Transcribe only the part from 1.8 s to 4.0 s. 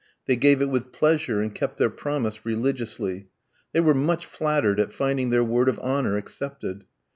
promise religiously. They were